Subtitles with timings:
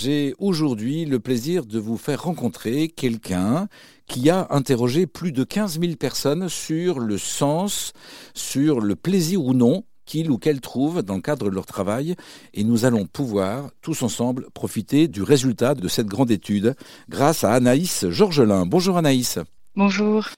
[0.00, 3.66] J'ai aujourd'hui le plaisir de vous faire rencontrer quelqu'un
[4.06, 7.94] qui a interrogé plus de 15 000 personnes sur le sens,
[8.32, 12.14] sur le plaisir ou non qu'ils ou qu'elles trouvent dans le cadre de leur travail
[12.54, 16.76] et nous allons pouvoir tous ensemble profiter du résultat de cette grande étude
[17.08, 18.66] grâce à Anaïs Georgelin.
[18.66, 19.40] Bonjour Anaïs.
[19.74, 20.28] Bonjour.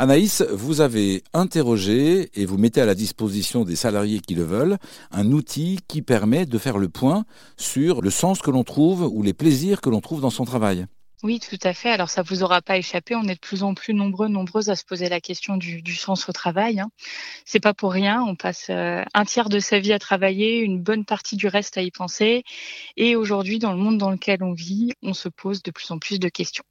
[0.00, 4.78] Anaïs, vous avez interrogé et vous mettez à la disposition des salariés qui le veulent
[5.10, 7.26] un outil qui permet de faire le point
[7.58, 10.86] sur le sens que l'on trouve ou les plaisirs que l'on trouve dans son travail.
[11.22, 11.90] Oui, tout à fait.
[11.90, 13.14] Alors ça vous aura pas échappé.
[13.14, 16.30] On est de plus en plus nombreux, nombreuses à se poser la question du, sens
[16.30, 16.80] au travail.
[16.80, 16.88] Hein.
[17.44, 18.22] C'est pas pour rien.
[18.22, 21.76] On passe euh, un tiers de sa vie à travailler, une bonne partie du reste
[21.76, 22.42] à y penser.
[22.96, 25.98] Et aujourd'hui, dans le monde dans lequel on vit, on se pose de plus en
[25.98, 26.64] plus de questions.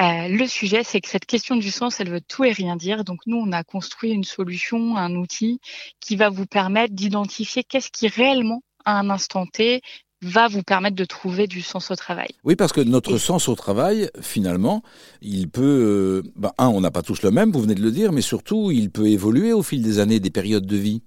[0.00, 3.04] Euh, le sujet, c'est que cette question du sens, elle veut tout et rien dire.
[3.04, 5.60] Donc nous, on a construit une solution, un outil
[6.00, 9.82] qui va vous permettre d'identifier qu'est-ce qui réellement, à un instant T,
[10.22, 12.28] va vous permettre de trouver du sens au travail.
[12.44, 14.82] Oui, parce que notre sens au travail, finalement,
[15.20, 16.22] il peut...
[16.24, 18.20] Euh, ben, un, on n'a pas tous le même, vous venez de le dire, mais
[18.20, 21.02] surtout, il peut évoluer au fil des années, des périodes de vie.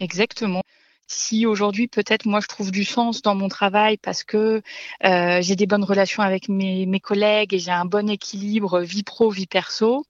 [0.00, 0.62] Exactement
[1.06, 4.62] si aujourd'hui peut-être moi je trouve du sens dans mon travail parce que
[5.04, 9.30] euh, j'ai des bonnes relations avec mes, collègues et j'ai un bon équilibre vie pro
[9.30, 10.06] vie perso,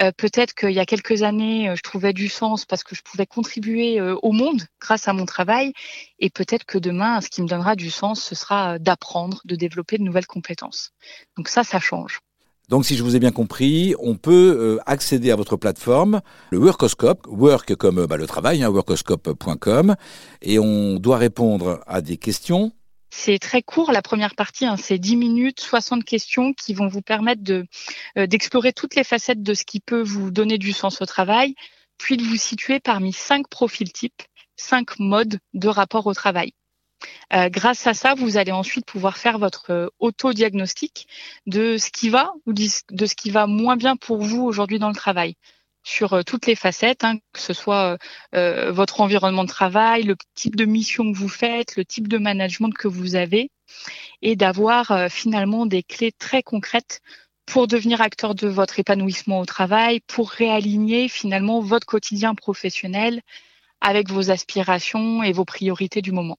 [0.00, 3.02] euh, peut-être qu'il y a quelques années euh, je trouvais du sens parce que je
[3.02, 5.72] pouvais contribuer au monde grâce à mon travail
[6.18, 9.98] et peut-être que demain ce qui me donnera du sens ce sera d'apprendre, de développer
[9.98, 10.92] de nouvelles compétences.
[11.36, 12.20] Donc ça ça change.
[12.70, 16.58] Donc, si je vous ai bien compris, on peut euh, accéder à votre plateforme, le
[16.58, 19.96] Workoscope, work comme euh, bah, le travail, hein, workoscope.com,
[20.40, 22.72] et on doit répondre à des questions.
[23.10, 27.02] C'est très court, la première partie, hein, c'est 10 minutes, 60 questions qui vont vous
[27.02, 27.42] permettre
[28.16, 31.54] euh, d'explorer toutes les facettes de ce qui peut vous donner du sens au travail,
[31.98, 34.22] puis de vous situer parmi cinq profils types,
[34.56, 36.54] cinq modes de rapport au travail.
[37.32, 41.06] Euh, grâce à ça, vous allez ensuite pouvoir faire votre euh, auto-diagnostic
[41.46, 44.88] de ce qui va ou de ce qui va moins bien pour vous aujourd'hui dans
[44.88, 45.36] le travail
[45.82, 47.98] sur euh, toutes les facettes, hein, que ce soit
[48.32, 52.72] votre environnement de travail, le type de mission que vous faites, le type de management
[52.72, 53.50] que vous avez,
[54.22, 57.00] et d'avoir finalement des clés très concrètes
[57.46, 63.20] pour devenir acteur de votre épanouissement au travail, pour réaligner finalement votre quotidien professionnel
[63.80, 66.38] avec vos aspirations et vos priorités du moment.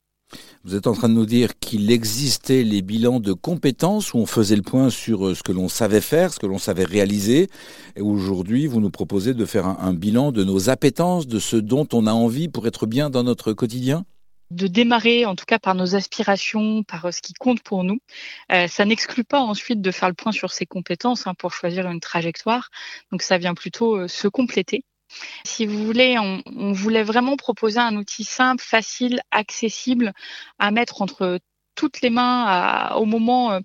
[0.63, 4.25] Vous êtes en train de nous dire qu'il existait les bilans de compétences où on
[4.25, 7.49] faisait le point sur euh, ce que l'on savait faire, ce que l'on savait réaliser.
[7.95, 11.87] Et aujourd'hui, vous nous proposez de faire un, bilan de nos appétences, de ce dont
[11.93, 14.05] on a envie pour être bien dans notre quotidien
[14.51, 17.97] de démarrer en tout cas par nos aspirations, par euh, ce qui compte pour nous.
[18.51, 21.89] Euh, ça n'exclut pas ensuite de faire le point sur ses compétences hein, pour choisir
[21.89, 22.69] une trajectoire.
[23.11, 24.83] Donc ça vient plutôt se compléter.
[25.43, 30.13] Si vous voulez, on, voulait vraiment proposer un outil simple, facile, accessible
[30.59, 31.39] à mettre entre
[31.75, 33.59] toutes les mains au moment euh,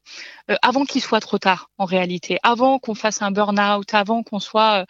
[0.51, 4.41] euh, avant qu'il soit trop tard en réalité, avant qu'on fasse un burn-out, avant qu'on
[4.41, 4.85] soit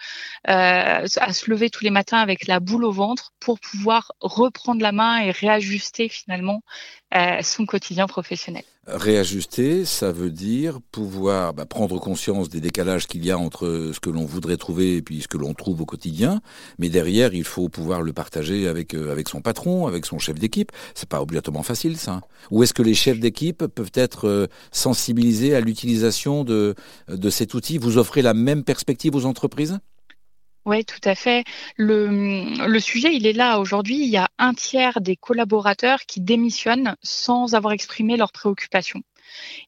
[0.49, 4.81] euh, à se lever tous les matins avec la boule au ventre pour pouvoir reprendre
[4.81, 6.63] la main et réajuster finalement
[7.43, 8.63] son quotidien professionnel.
[8.93, 14.01] Réajuster, ça veut dire pouvoir bah, prendre conscience des décalages qu'il y a entre ce
[14.01, 16.41] que l'on voudrait trouver et puis ce que l'on trouve au quotidien.
[16.79, 20.73] Mais derrière, il faut pouvoir le partager avec avec son patron, avec son chef d'équipe.
[20.95, 22.21] C'est pas obligatoirement facile, ça.
[22.51, 26.75] Ou est-ce que les chefs d'équipe peuvent être sensibilisés à l'utilisation de
[27.31, 27.79] cet outil?
[27.79, 29.79] Vous offrez la même perspective aux entreprises?
[30.71, 31.43] Oui, tout à fait.
[31.77, 33.97] Le, sujet, il est là aujourd'hui.
[33.97, 39.03] Il y a un tiers des collaborateurs qui démissionnent sans avoir exprimé leurs préoccupations.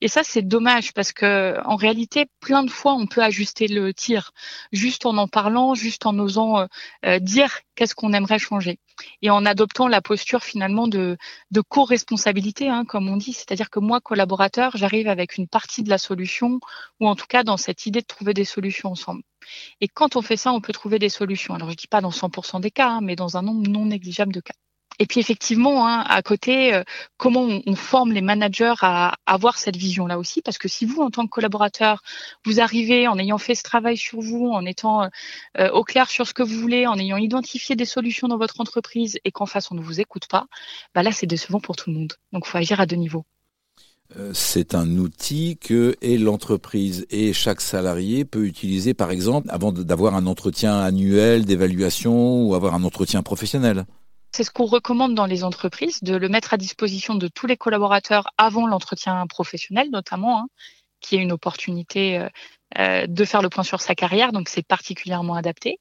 [0.00, 3.92] Et ça, c'est dommage parce que en réalité, plein de fois, on peut ajuster le
[3.92, 4.30] tir
[4.70, 6.66] juste en en parlant, juste en osant euh,
[7.04, 8.78] euh, dire qu'est-ce qu'on aimerait changer
[9.22, 11.16] et en adoptant la posture finalement de,
[11.50, 13.32] de co-responsabilité, hein, comme on dit.
[13.32, 16.60] C'est-à-dire que moi, collaborateur, j'arrive avec une partie de la solution
[17.00, 19.22] ou en tout cas dans cette idée de trouver des solutions ensemble.
[19.80, 21.54] Et quand on fait ça, on peut trouver des solutions.
[21.54, 24.32] Alors, je dis pas dans 100% des cas, hein, mais dans un nombre non négligeable
[24.32, 24.54] de cas.
[24.98, 26.84] Et puis effectivement, hein, à côté, euh,
[27.16, 30.42] comment on, forme les managers à, avoir cette vision-là aussi?
[30.42, 32.02] Parce que si vous, en tant que collaborateur,
[32.44, 35.08] vous arrivez en ayant fait ce travail sur vous, en étant
[35.58, 38.60] euh, au clair sur ce que vous voulez, en ayant identifié des solutions dans votre
[38.60, 40.46] entreprise et qu'en face on ne vous écoute pas,
[40.94, 42.12] bah là c'est décevant pour tout le monde.
[42.32, 43.24] Donc il faut agir à deux niveaux.
[44.18, 50.14] Euh, c'est un outil que l'entreprise et chaque salarié peut utiliser, par exemple, avant d'avoir
[50.14, 53.84] un entretien annuel d'évaluation ou avoir un entretien professionnel.
[54.34, 57.56] C'est ce qu'on recommande dans les entreprises, de le mettre à disposition de tous les
[57.56, 60.46] collaborateurs avant l'entretien professionnel, notamment, hein,
[61.00, 62.28] qui est une opportunité euh,
[62.78, 65.78] euh, de faire le point sur sa carrière, donc c'est particulièrement adapté.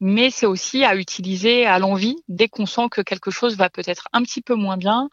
[0.00, 4.08] Mais c'est aussi à utiliser à l'envie dès qu'on sent que quelque chose va peut-être
[4.12, 5.08] un petit peu moins bien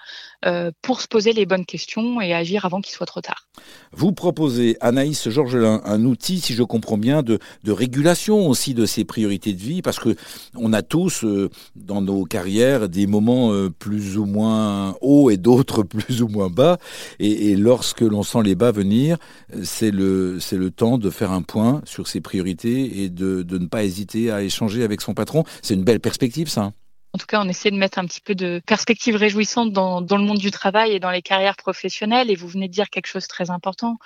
[0.46, 3.48] euh, pour se poser les bonnes questions et agir avant qu'il soit trop tard.
[3.92, 9.04] Vous proposez, Anaïs Georgelin, un outil, si je comprends bien, de, régulation aussi de ces
[9.04, 10.16] priorités de vie, parce que
[10.56, 15.38] on a tous euh, dans nos carrières des moments euh, plus ou moins hauts et
[15.38, 16.78] d'autres plus ou moins bas,
[17.20, 19.18] et, lorsque l'on sent les bas venir,
[19.64, 23.58] c'est le, c'est le temps de faire un point sur ces priorités et de, de
[23.58, 25.44] ne pas hésiter à échanger avec son patron.
[25.62, 26.74] C'est une belle perspective, ça.
[27.14, 30.24] En tout cas, on essaie de mettre un petit peu de perspective réjouissante dans, le
[30.24, 32.30] monde du travail et dans les carrières professionnelles.
[32.30, 33.98] Et vous venez de dire quelque chose de très important,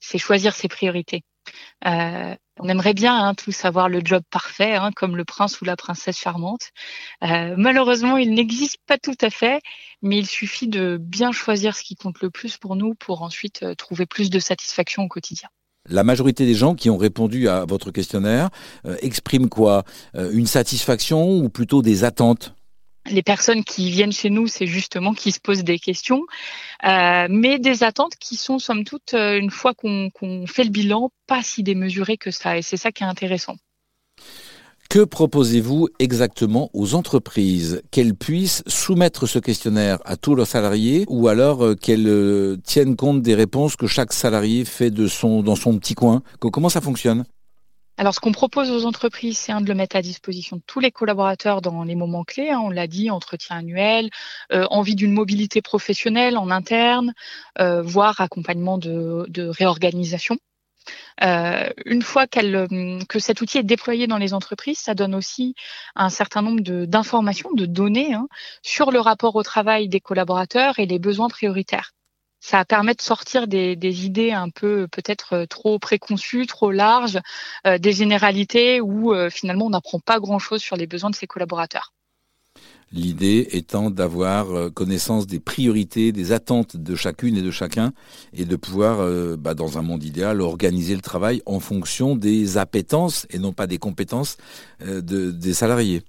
[0.00, 1.22] c'est choisir ses priorités.
[1.86, 5.64] Euh, on aimerait bien hein, tous avoir le job parfait, hein, comme le prince ou
[5.64, 6.70] la princesse charmante.
[7.22, 9.62] Euh, malheureusement, il n'existe pas tout à fait,
[10.02, 13.62] mais il suffit de bien choisir ce qui compte le plus pour nous pour ensuite
[13.62, 15.48] euh, trouver plus de satisfaction au quotidien.
[15.90, 18.50] La majorité des gens qui ont répondu à votre questionnaire
[18.86, 19.84] euh, expriment quoi?
[20.14, 22.54] Euh, Une satisfaction ou plutôt des attentes?
[23.10, 26.22] Les personnes qui viennent chez nous, c'est justement qui se posent des questions,
[26.84, 30.10] euh, mais des attentes qui sont somme toute, une fois qu'on
[30.46, 32.58] fait le bilan, pas si démesurées que ça.
[32.58, 33.56] Et c'est ça qui est intéressant.
[34.90, 41.28] Que proposez-vous exactement aux entreprises Qu'elles puissent soumettre ce questionnaire à tous leurs salariés ou
[41.28, 45.56] alors euh, qu'elles euh, tiennent compte des réponses que chaque salarié fait de son, dans
[45.56, 46.22] son petit coin?
[46.40, 47.26] Comment ça fonctionne?
[47.98, 50.90] Alors, ce qu'on propose aux entreprises, c'est de le mettre à disposition de tous les
[50.90, 52.48] collaborateurs dans les moments clés.
[52.48, 54.08] Hein, on l'a dit, entretien annuel,
[54.54, 57.12] euh, envie d'une mobilité professionnelle en interne,
[57.58, 60.38] voire accompagnement de réorganisation.
[61.22, 65.54] Euh, une fois euh, que cet outil est déployé dans les entreprises, ça donne aussi
[65.96, 68.28] un certain nombre d'informations, de, données hein,
[68.62, 71.92] sur le rapport au travail des collaborateurs et les besoins prioritaires.
[72.40, 73.74] Ça permet de sortir des,
[74.06, 77.18] idées un peu peut-être trop préconçues, trop larges,
[77.66, 81.92] euh, des généralités où finalement on n'apprend pas grand-chose sur les besoins de ses collaborateurs.
[82.90, 87.92] L'idée étant d'avoir euh, connaissance des priorités, des attentes de chacune et de chacun,
[88.32, 92.56] et de pouvoir, euh, bah, dans un monde idéal, organiser le travail en fonction des
[92.56, 94.38] appétences et non pas des compétences
[94.82, 96.02] euh, des salariés.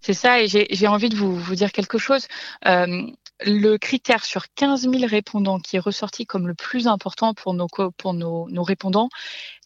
[0.00, 2.26] C'est ça, et j'ai envie de vous, dire quelque chose.
[2.64, 8.62] le critère sur 15 000 répondants qui est ressorti comme le plus important pour nos
[8.64, 9.08] répondants,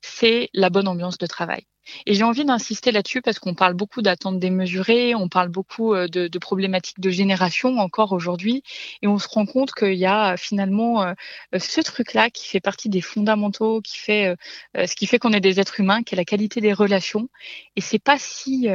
[0.03, 1.65] c'est la bonne ambiance de travail.
[2.07, 6.09] Et j'ai envie d'insister là-dessus parce qu'on parle beaucoup d'attentes démesurées, on parle beaucoup euh,
[6.09, 8.63] de, problématiques de génération encore aujourd'hui,
[9.03, 11.15] et on se rend compte qu'il y a euh, finalement euh,
[11.59, 14.37] ce truc-là qui fait partie des fondamentaux, qui fait
[14.75, 17.29] ce qui fait qu'on est des êtres humains, qui est la qualité des relations,
[17.77, 18.69] et c'est pas si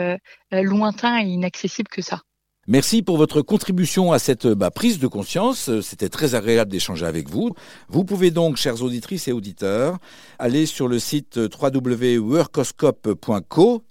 [0.51, 2.21] lointain et inaccessible que ça.
[2.67, 5.81] Merci pour votre contribution à cette bah, prise de conscience.
[5.81, 7.55] C'était très agréable d'échanger avec vous.
[7.89, 9.97] Vous pouvez donc, chères auditrices et auditeurs,
[10.37, 13.83] aller sur le site www.workoscope.co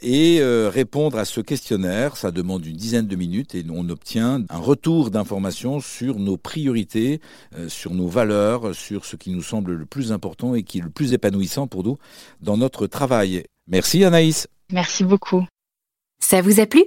[0.00, 2.16] et euh, répondre à ce questionnaire.
[2.16, 7.20] Ça demande une dizaine de minutes et on obtient un retour d'informations sur nos priorités,
[7.56, 10.82] euh, sur nos valeurs, sur ce qui nous semble le plus important et qui est
[10.82, 11.98] le plus épanouissant pour nous
[12.40, 13.44] dans notre travail.
[13.66, 14.48] Merci Anaïs.
[14.72, 15.44] Merci beaucoup.
[16.20, 16.86] Ça vous a plu?